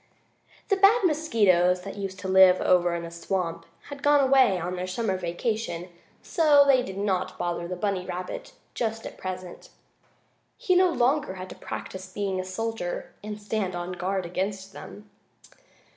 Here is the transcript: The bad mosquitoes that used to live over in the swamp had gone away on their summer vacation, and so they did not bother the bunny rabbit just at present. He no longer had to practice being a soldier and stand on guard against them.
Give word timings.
The 0.69 0.77
bad 0.77 1.03
mosquitoes 1.03 1.81
that 1.83 1.95
used 1.95 2.17
to 2.21 2.27
live 2.27 2.59
over 2.59 2.95
in 2.95 3.03
the 3.03 3.11
swamp 3.11 3.67
had 3.89 4.01
gone 4.01 4.19
away 4.19 4.57
on 4.59 4.75
their 4.75 4.87
summer 4.87 5.15
vacation, 5.15 5.83
and 5.83 5.91
so 6.23 6.63
they 6.65 6.81
did 6.81 6.97
not 6.97 7.37
bother 7.37 7.67
the 7.67 7.75
bunny 7.75 8.03
rabbit 8.03 8.53
just 8.73 9.05
at 9.05 9.15
present. 9.19 9.69
He 10.57 10.73
no 10.73 10.89
longer 10.89 11.35
had 11.35 11.49
to 11.49 11.55
practice 11.55 12.11
being 12.11 12.39
a 12.39 12.43
soldier 12.43 13.13
and 13.23 13.39
stand 13.39 13.75
on 13.75 13.91
guard 13.91 14.25
against 14.25 14.73
them. 14.73 15.07